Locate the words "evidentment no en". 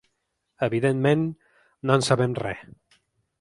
0.67-2.07